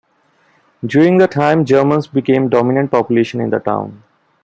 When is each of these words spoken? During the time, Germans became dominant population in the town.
During 0.83 1.19
the 1.19 1.27
time, 1.27 1.63
Germans 1.63 2.07
became 2.07 2.49
dominant 2.49 2.89
population 2.89 3.39
in 3.39 3.51
the 3.51 3.59
town. 3.59 4.01